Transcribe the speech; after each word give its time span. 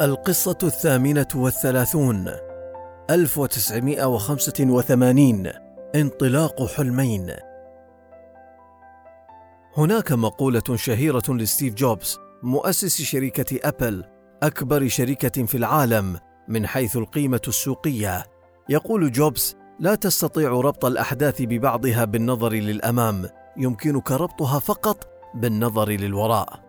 القصة 0.00 0.58
الثامنة 0.62 1.28
والثلاثون 1.34 2.30
1985 3.10 5.50
انطلاق 5.94 6.66
حلمين. 6.66 7.32
هناك 9.76 10.12
مقولة 10.12 10.62
شهيرة 10.74 11.22
لستيف 11.28 11.74
جوبز 11.74 12.18
مؤسس 12.42 13.02
شركة 13.02 13.68
أبل 13.68 14.04
أكبر 14.42 14.88
شركة 14.88 15.44
في 15.44 15.56
العالم 15.56 16.18
من 16.48 16.66
حيث 16.66 16.96
القيمة 16.96 17.42
السوقية. 17.48 18.24
يقول 18.68 19.12
جوبز 19.12 19.56
لا 19.80 19.94
تستطيع 19.94 20.50
ربط 20.50 20.84
الأحداث 20.84 21.42
ببعضها 21.42 22.04
بالنظر 22.04 22.52
للأمام 22.52 23.28
يمكنك 23.56 24.12
ربطها 24.12 24.58
فقط 24.58 25.08
بالنظر 25.34 25.88
للوراء. 25.88 26.64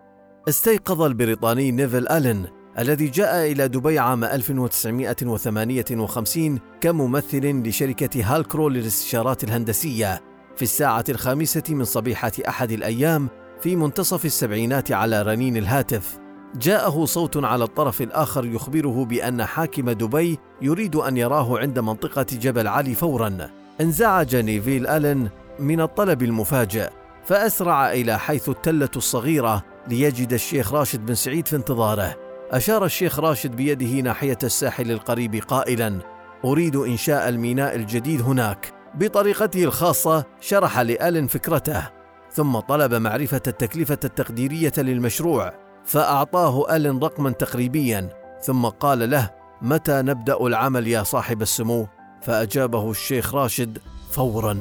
استيقظ 0.48 1.02
البريطاني 1.02 1.70
نيفل 1.70 2.08
ألين 2.08 2.55
الذي 2.78 3.08
جاء 3.08 3.52
إلى 3.52 3.68
دبي 3.68 3.98
عام 3.98 4.24
1958 4.24 6.58
كممثل 6.80 7.68
لشركة 7.68 8.24
هالكرو 8.24 8.68
للاستشارات 8.68 9.44
الهندسية 9.44 10.22
في 10.56 10.62
الساعة 10.62 11.04
الخامسة 11.08 11.62
من 11.68 11.84
صبيحة 11.84 12.32
أحد 12.48 12.72
الأيام 12.72 13.28
في 13.60 13.76
منتصف 13.76 14.24
السبعينات 14.24 14.92
على 14.92 15.22
رنين 15.22 15.56
الهاتف. 15.56 16.18
جاءه 16.54 17.04
صوت 17.04 17.44
على 17.44 17.64
الطرف 17.64 18.02
الآخر 18.02 18.44
يخبره 18.44 19.04
بأن 19.04 19.44
حاكم 19.44 19.90
دبي 19.90 20.38
يريد 20.62 20.96
أن 20.96 21.16
يراه 21.16 21.58
عند 21.58 21.78
منطقة 21.78 22.26
جبل 22.32 22.68
علي 22.68 22.94
فورا. 22.94 23.50
انزعج 23.80 24.36
نيفيل 24.36 24.86
ألن 24.86 25.28
من 25.58 25.80
الطلب 25.80 26.22
المفاجئ 26.22 26.88
فأسرع 27.24 27.92
إلى 27.92 28.18
حيث 28.18 28.48
التلة 28.48 28.90
الصغيرة 28.96 29.62
ليجد 29.88 30.32
الشيخ 30.32 30.74
راشد 30.74 31.06
بن 31.06 31.14
سعيد 31.14 31.48
في 31.48 31.56
انتظاره. 31.56 32.25
أشار 32.50 32.84
الشيخ 32.84 33.18
راشد 33.18 33.56
بيده 33.56 34.00
ناحية 34.00 34.38
الساحل 34.42 34.90
القريب 34.90 35.34
قائلا 35.48 35.98
أريد 36.44 36.76
إنشاء 36.76 37.28
الميناء 37.28 37.76
الجديد 37.76 38.22
هناك. 38.22 38.72
بطريقته 38.94 39.64
الخاصة 39.64 40.24
شرح 40.40 40.78
لآلن 40.80 41.26
فكرته. 41.26 41.88
ثم 42.32 42.58
طلب 42.58 42.94
معرفة 42.94 43.42
التكلفة 43.46 43.98
التقديرية 44.04 44.72
للمشروع 44.78 45.54
فأعطاه 45.84 46.76
آلن 46.76 46.98
رقما 46.98 47.30
تقريبيا. 47.30 48.08
ثم 48.42 48.66
قال 48.66 49.10
له 49.10 49.30
متى 49.62 50.02
نبدأ 50.02 50.46
العمل 50.46 50.86
يا 50.88 51.02
صاحب 51.02 51.42
السمو؟ 51.42 51.86
فأجابه 52.22 52.90
الشيخ 52.90 53.34
راشد 53.34 53.78
فورا. 54.10 54.58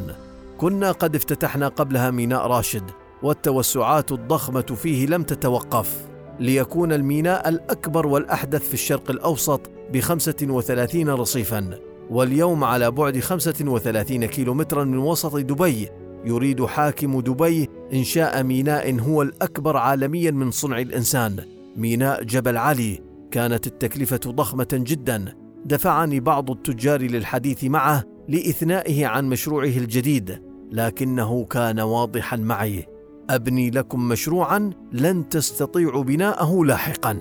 كنا 0.58 0.92
قد 0.92 1.16
افتتحنا 1.16 1.68
قبلها 1.68 2.12
ميناء 2.12 2.48
راشد 2.48 2.92
والتوسعات 3.24 4.12
الضخمة 4.12 4.62
فيه 4.62 5.08
لم 5.08 5.24
تتوقف. 5.24 6.15
ليكون 6.40 6.94
الميناء 6.94 7.50
الأكبر 7.50 8.08
والأحدث 8.08 8.68
في 8.68 8.74
الشرق 8.74 9.12
الأوسط 9.12 9.62
بخمسة 9.94 10.48
وثلاثين 10.50 11.10
رصيفا 11.10 11.80
واليوم 12.10 12.64
على 12.64 12.92
بعد 12.92 13.20
خمسة 13.20 13.54
وثلاثين 13.62 14.26
كيلومترا 14.26 14.84
من 14.84 14.98
وسط 14.98 15.36
دبي. 15.36 15.90
يريد 16.26 16.66
حاكم 16.66 17.20
دبي 17.20 17.70
إنشاء 17.94 18.44
ميناء 18.44 19.00
هو 19.00 19.22
الأكبر 19.22 19.78
عالميا 19.78 20.32
من 20.32 20.52
صنع 20.52 20.80
الإنسان 20.80 21.36
ميناء 21.76 22.24
جبل 22.24 22.58
علي. 22.58 23.02
كانت 23.32 23.68
التكلفة 23.68 24.20
ضخمة 24.28 24.68
جدا. 24.72 25.36
دفعني 25.66 26.20
بعض 26.20 26.52
التجار 26.52 27.02
للحديث 27.02 27.64
معه 27.64 28.04
لإثنائه 28.30 29.06
عن 29.06 29.30
مشروعه 29.30 29.66
الجديد 29.66 30.42
لكنه 30.72 31.46
كان 31.46 31.80
واضحا 31.80 32.38
معي. 32.38 32.95
أبني 33.30 33.70
لكم 33.70 34.08
مشروعا 34.08 34.70
لن 34.92 35.30
تستطيعوا 35.30 36.04
بناءه 36.04 36.64
لاحقا. 36.64 37.18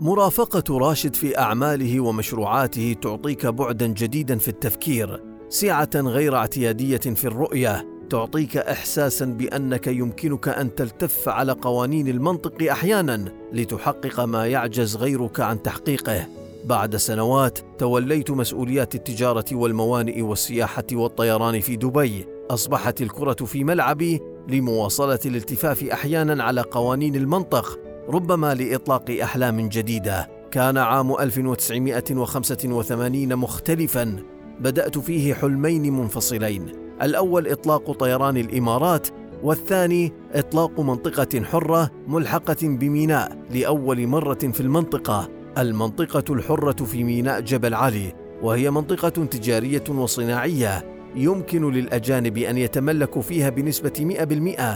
مرافقة 0.00 0.78
راشد 0.78 1.14
في 1.14 1.38
أعماله 1.38 2.00
ومشروعاته 2.00 2.96
تعطيك 3.02 3.46
بعدا 3.46 3.86
جديدا 3.86 4.38
في 4.38 4.48
التفكير 4.48 5.22
سعة 5.48 5.90
غير 5.94 6.36
اعتيادية 6.36 6.96
في 6.96 7.24
الرؤية 7.24 7.88
تعطيك 8.10 8.56
احساسا 8.56 9.24
بأنك 9.24 9.86
يمكنك 9.86 10.48
أن 10.48 10.74
تلتف 10.74 11.28
على 11.28 11.52
قوانين 11.52 12.08
المنطق 12.08 12.70
أحيانا 12.70 13.24
لتحقق 13.52 14.20
ما 14.20 14.46
يعجز 14.46 14.96
غيرك 14.96 15.40
عن 15.40 15.62
تحقيقه. 15.62 16.26
بعد 16.64 16.96
سنوات 16.96 17.58
توليت 17.78 18.30
مسؤوليات 18.30 18.94
التجارة 18.94 19.44
والموانئ 19.52 20.22
والسياحة 20.22 20.84
والطيران 20.92 21.60
في 21.60 21.76
دبي 21.76 22.33
أصبحت 22.50 23.02
الكرة 23.02 23.44
في 23.44 23.64
ملعبي 23.64 24.20
لمواصلة 24.48 25.18
الالتفاف 25.26 25.84
أحيانا 25.84 26.44
على 26.44 26.60
قوانين 26.60 27.16
المنطق 27.16 27.78
ربما 28.08 28.54
لإطلاق 28.54 29.18
أحلام 29.22 29.68
جديدة. 29.68 30.30
كان 30.50 30.78
عام 30.78 31.20
1985 31.20 33.36
مختلفا. 33.36 34.16
بدأت 34.60 34.98
فيه 34.98 35.34
حلمين 35.34 35.92
منفصلين. 35.92 36.72
الأول 37.02 37.48
إطلاق 37.48 37.92
طيران 37.92 38.36
الإمارات 38.36 39.08
والثاني 39.42 40.12
إطلاق 40.32 40.80
منطقة 40.80 41.42
حرة 41.42 41.90
ملحقة 42.06 42.56
بميناء 42.62 43.38
لأول 43.50 44.06
مرة 44.06 44.50
في 44.52 44.60
المنطقة. 44.60 45.28
المنطقة 45.58 46.34
الحرة 46.34 46.84
في 46.84 47.04
ميناء 47.04 47.40
جبل 47.40 47.74
علي 47.74 48.14
وهي 48.42 48.70
منطقة 48.70 49.08
تجارية 49.08 49.84
وصناعية. 49.88 50.93
يمكن 51.16 51.70
للأجانب 51.70 52.38
أن 52.38 52.58
يتملكوا 52.58 53.22
فيها 53.22 53.50
بنسبة 53.50 54.16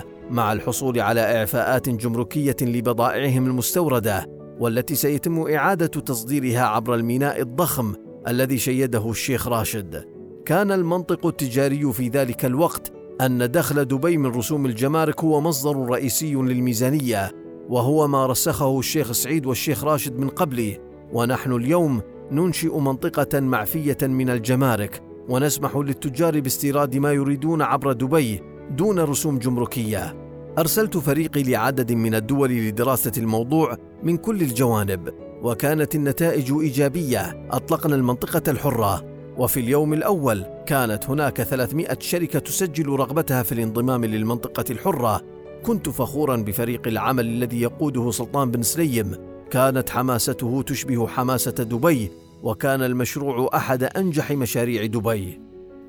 100% 0.03 0.05
مع 0.31 0.53
الحصول 0.53 1.01
على 1.01 1.21
إعفاءات 1.21 1.89
جمركية 1.89 2.57
لبضائعهم 2.63 3.47
المستوردة 3.47 4.27
والتي 4.61 4.95
سيتم 4.95 5.41
إعادة 5.41 5.87
تصديرها 5.87 6.61
عبر 6.61 6.95
الميناء 6.95 7.41
الضخم 7.41 7.95
الذي 8.29 8.59
شيده 8.59 9.11
الشيخ 9.11 9.49
راشد. 9.49 10.05
كان 10.45 10.73
المنطق 10.73 11.27
التجاري 11.27 11.93
في 11.93 12.09
ذلك 12.09 12.45
الوقت 12.45 12.93
أن 13.21 13.51
دخل 13.51 13.85
دبي 13.85 14.17
من 14.17 14.27
رسوم 14.27 14.67
الجمارك 14.67 15.25
هو 15.25 15.41
مصدر 15.41 15.77
رئيسي 15.77 16.35
للميزانية 16.35 17.33
وهو 17.69 18.09
ما 18.09 18.27
رسخه 18.27 18.79
الشيخ 18.79 19.13
سعيد 19.13 19.47
والشيخ 19.47 19.85
راشد 19.85 20.19
من 20.19 20.29
قبله 20.29 20.79
ونحن 21.13 21.53
اليوم 21.53 22.03
ننشئ 22.31 22.79
منطقة 22.79 23.41
معفية 23.41 23.99
من 24.03 24.31
الجمارك 24.31 25.08
ونسمح 25.29 25.77
للتجار 25.77 26.41
باستيراد 26.41 26.97
ما 26.97 27.13
يريدون 27.13 27.63
عبر 27.63 27.93
دبي 27.93 28.43
دون 28.71 29.01
رسوم 29.01 29.39
جمركية. 29.39 30.17
أرسلت 30.59 30.97
فريقي 30.97 31.43
لعدد 31.43 31.93
من 31.93 32.15
الدول 32.15 32.51
لدراسة 32.51 33.13
الموضوع 33.19 33.77
من 34.03 34.17
كل 34.17 34.43
الجوانب 34.43 35.09
وكانت 35.43 35.95
النتائج 35.95 36.53
إيجابية. 36.53 37.47
أطلقنا 37.51 37.95
المنطقة 37.95 38.51
الحرة 38.51 39.05
وفي 39.39 39.61
اليوم 39.61 39.93
الأول 39.93 40.45
كانت 40.67 41.11
هناك 41.11 41.43
300 41.43 41.99
شركة 42.01 42.39
تسجل 42.39 42.89
رغبتها 42.89 43.43
في 43.43 43.53
الانضمام 43.53 44.05
للمنطقة 44.05 44.65
الحرة. 44.71 45.21
كنت 45.63 45.89
فخورا 45.89 46.37
بفريق 46.37 46.89
العمل 46.89 47.27
الذي 47.27 47.61
يقوده 47.61 48.11
سلطان 48.11 48.51
بن 48.51 48.63
سليم. 48.63 49.15
كانت 49.51 49.91
حماسته 49.91 50.63
تشبه 50.63 51.07
حماسة 51.07 51.51
دبي 51.51 52.11
وكان 52.43 52.83
المشروع 52.83 53.51
أحد 53.55 53.83
أنجح 53.83 54.31
مشاريع 54.31 54.87
دبي. 54.87 55.41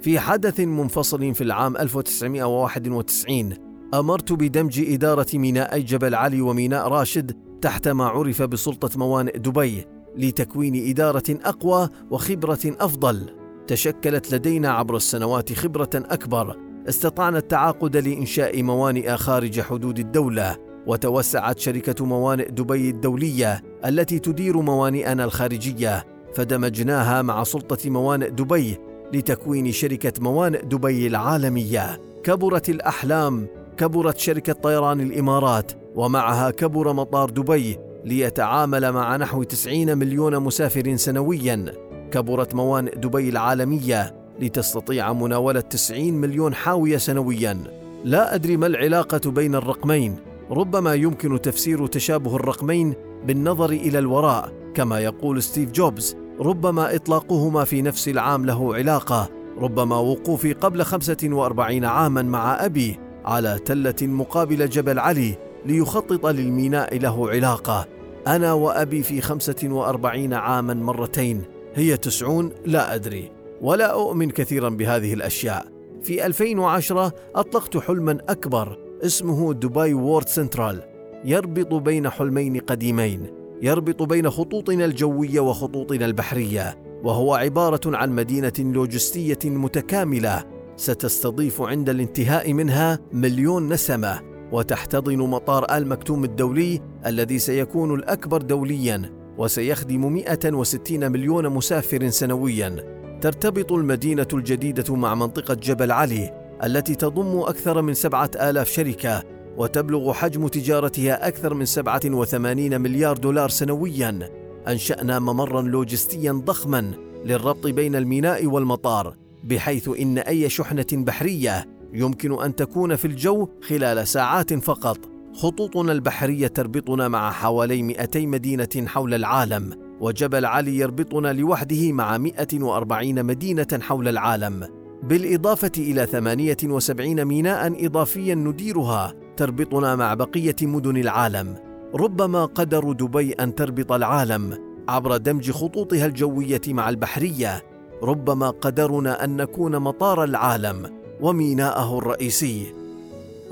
في 0.02 0.20
حدث 0.20 0.60
منفصل 0.60 1.34
في 1.34 1.44
العام 1.44 1.78
1991 1.78 3.54
أمرت 3.94 4.34
بدمج 4.34 4.80
إدارة 4.94 5.28
ميناء 5.34 5.80
جبل 5.80 6.16
علي 6.16 6.42
وميناء 6.42 6.88
راشد 6.88 7.38
تحت 7.62 7.88
ما 7.88 8.06
عرف 8.06 8.42
بسلطة 8.42 9.00
موانئ 9.00 9.38
دبي 9.38 9.86
لتكوين 10.18 10.90
إدارة 10.90 11.24
أقوى 11.30 11.90
وخبرة 12.12 12.60
أفضل. 12.66 13.36
تشكلت 13.68 14.34
لدينا 14.34 14.70
عبر 14.72 14.96
السنوات 14.96 15.54
خبرة 15.54 15.90
أكبر، 15.96 16.58
استطعنا 16.90 17.38
التعاقد 17.38 17.98
لإنشاء 17.98 18.64
موانئ 18.64 19.16
خارج 19.16 19.62
حدود 19.62 20.00
الدولة، 20.00 20.58
وتوسعت 20.88 21.60
شركة 21.60 22.06
موانئ 22.06 22.52
دبي 22.52 22.90
الدولية 22.90 23.62
التي 23.86 24.20
تدير 24.20 24.62
موانئنا 24.62 25.24
الخارجية 25.24 26.19
فدمجناها 26.34 27.22
مع 27.22 27.44
سلطة 27.44 27.90
موانئ 27.90 28.30
دبي 28.30 28.78
لتكوين 29.14 29.72
شركة 29.72 30.14
موانئ 30.22 30.62
دبي 30.62 31.08
العالمية. 31.08 32.02
كبرت 32.24 32.70
الأحلام، 32.70 33.48
كبرت 33.78 34.18
شركة 34.18 34.54
طيران 34.54 35.02
الإمارات، 35.02 35.72
ومعها 35.96 36.52
كبر 36.52 36.94
مطار 36.94 37.30
دبي 37.30 37.78
ليتعامل 38.06 38.92
مع 38.92 39.18
نحو 39.18 39.44
90 39.44 39.98
مليون 39.98 40.40
مسافر 40.40 40.96
سنويا. 40.96 41.66
كبرت 42.12 42.56
موانئ 42.56 42.96
دبي 42.96 43.30
العالمية 43.30 44.16
لتستطيع 44.40 45.14
مناولة 45.14 45.60
90 45.60 46.14
مليون 46.14 46.54
حاوية 46.54 46.98
سنويا. 46.98 47.58
لا 48.04 48.36
أدري 48.36 48.58
ما 48.58 48.68
العلاقة 48.68 49.32
بين 49.32 49.56
الرقمين، 49.56 50.16
ربما 50.52 50.94
يمكن 50.94 51.42
تفسير 51.42 51.88
تشابه 51.88 52.36
الرقمين 52.36 52.94
بالنظر 53.26 53.70
إلى 53.70 54.00
الوراء 54.00 54.52
كما 54.74 55.00
يقول 55.00 55.44
ستيف 55.44 55.72
جوبز 55.72 56.18
ربما 56.40 56.96
إطلاقهما 56.96 57.64
في 57.64 57.82
نفس 57.82 58.08
العام 58.08 58.46
له 58.46 58.76
علاقة 58.76 59.30
ربما 59.58 59.98
وقوفي 59.98 60.54
قبل 60.54 60.84
45 60.84 61.86
عاما 61.86 62.22
مع 62.22 62.66
أبي 62.66 63.00
على 63.26 63.60
تلة 63.66 63.96
مقابل 64.02 64.70
جبل 64.70 65.00
علي 65.00 65.38
ليخطط 65.66 66.26
للميناء 66.26 66.98
له 66.98 67.30
علاقة. 67.30 67.88
أنا 68.28 68.54
وأبي 68.54 69.04
في 69.04 69.22
خمسة 69.22 69.56
وأربعين 69.64 70.34
عاما 70.34 70.74
مرتين 70.74 71.42
هي 71.76 71.98
تسعون 71.98 72.52
لا 72.66 72.96
أدري. 72.96 73.32
ولا 73.62 73.94
أؤمن 73.94 74.30
كثيرا 74.30 74.70
بهذه 74.70 75.14
الأشياء. 75.14 75.66
في 76.04 76.26
2010 76.26 77.12
أطلقت 77.36 77.78
حلما 77.78 78.18
أكبر 78.30 78.78
اسمه 79.06 79.54
Dubai 79.54 79.94
World 79.94 80.28
Central 80.28 80.84
يربط 81.26 81.74
بين 81.74 82.10
حلمين 82.10 82.58
قديمين. 82.58 83.39
يربط 83.62 84.04
بين 84.04 84.30
خطوطنا 84.30 84.86
الجوية 84.86 85.40
وخطوطنا 85.40 86.06
البحرية 86.06 86.78
وهو 87.04 87.34
عبارة 87.34 87.98
عن 87.98 88.12
مدينة 88.12 88.54
لوجستية 88.60 89.40
متكاملة 89.46 90.44
ستستضيف 90.76 91.62
عند 91.62 91.90
الانتهاء 91.90 92.54
منها 92.54 93.00
مليون 93.14 93.74
نسمة 93.74 94.22
وتحتضن 94.52 95.18
مطار 95.18 95.78
آل 95.78 95.88
مكتوم 95.88 96.24
الدولي 96.24 96.82
الذي 97.06 97.40
سيكون 97.40 97.94
الأكبر 97.96 98.42
دوليا 98.42 99.02
وسيخدم 99.38 100.14
160 100.14 101.12
مليون 101.12 101.50
مسافر 101.50 102.10
سنويا. 102.10 103.00
ترتبط 103.22 103.72
المدينة 103.72 104.28
الجديدة 104.34 104.96
مع 104.96 105.16
منطقة 105.16 105.54
جبل 105.54 105.92
علي 105.92 106.32
التي 106.64 106.96
تضم 106.96 107.40
أكثر 107.40 107.82
من 107.82 107.94
سبعة 107.94 108.32
آلاف 108.36 108.70
شركة 108.70 109.24
وتبلغ 109.60 110.14
حجم 110.14 110.48
تجارتها 110.48 111.28
أكثر 111.28 111.54
من 111.54 111.66
87 111.66 112.82
مليار 112.82 113.18
دولار 113.18 113.50
سنويا. 113.50 114.30
أنشأنا 114.68 115.20
ممرا 115.20 115.62
لوجستيا 115.62 116.32
ضخما 116.32 116.92
للربط 117.26 117.68
بين 117.68 117.96
الميناء 117.96 118.46
والمطار 118.46 119.16
بحيث 119.44 119.90
إن 120.00 120.18
أي 120.18 120.50
شحنة 120.50 120.86
بحرية 120.94 121.66
يمكن 121.94 122.44
أن 122.44 122.56
تكون 122.56 122.96
في 122.96 123.06
الجو 123.06 123.48
خلال 123.62 124.08
ساعات 124.08 124.54
فقط. 124.54 124.98
خطوطنا 125.34 125.92
البحرية 125.92 126.48
تربطنا 126.48 127.08
مع 127.08 127.32
حوالي 127.32 127.84
200 127.84 128.28
مدينة 128.28 128.88
حول 128.88 129.14
العالم 129.14 129.74
وجبل 130.02 130.46
علي 130.46 130.78
يربطنا 130.78 131.34
لوحده 131.34 131.92
مع 131.92 132.18
140 132.18 133.26
مدينة 133.26 133.80
حول 133.82 134.08
العالم. 134.08 134.68
بالإضافة 135.04 135.72
إلى 135.78 136.06
78 136.06 137.26
ميناء 137.26 137.86
إضافيا 137.86 138.36
نديرها. 138.36 139.14
تربطنا 139.40 139.96
مع 139.96 140.14
بقية 140.14 140.56
مدن 140.62 140.98
العالم 140.98 141.56
ربما 141.96 142.46
قدر 142.46 142.92
دبي 142.92 143.34
أن 143.34 143.56
تربط 143.56 143.92
العالم 143.92 144.58
عبر 144.90 145.18
دمج 145.18 145.52
خطوطها 145.52 146.06
الجوية 146.06 146.62
مع 146.68 146.90
البحرية 146.90 147.64
ربما 148.04 148.50
قدرنا 148.50 149.24
أن 149.24 149.38
نكون 149.38 149.78
مطار 149.80 150.24
العالم 150.24 150.90
وميناءه 151.22 151.98
الرئيسي. 151.98 152.74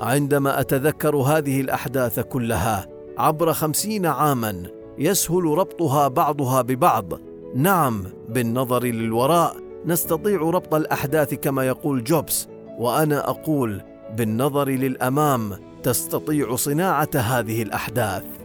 عندما 0.00 0.60
أتذكر 0.60 1.16
هذه 1.16 1.60
الأحداث 1.60 2.20
كلها 2.20 2.86
عبر 3.18 3.52
خمسين 3.52 4.06
عاما 4.06 4.62
يسهل 4.98 5.44
ربطها 5.44 6.08
بعضها 6.08 6.62
ببعض. 6.62 7.12
نعم 7.54 8.04
بالنظر 8.28 8.84
للوراء 8.84 9.56
نستطيع 9.86 10.40
ربط 10.40 10.74
الأحداث 10.74 11.34
كما 11.34 11.66
يقول 11.66 12.04
جوبز 12.04 12.48
وأنا 12.78 13.30
أقول 13.30 13.82
بالنظر 14.16 14.68
للأمام. 14.68 15.67
تستطيع 15.82 16.56
صناعة 16.56 17.08
هذه 17.14 17.62
الأحداث. 17.62 18.37